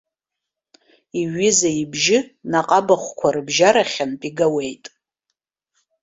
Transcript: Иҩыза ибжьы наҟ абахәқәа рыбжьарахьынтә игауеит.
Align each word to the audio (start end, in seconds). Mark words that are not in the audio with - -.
Иҩыза 1.19 1.69
ибжьы 1.81 2.19
наҟ 2.51 2.69
абахәқәа 2.77 3.29
рыбжьарахьынтә 3.35 4.25
игауеит. 4.29 4.85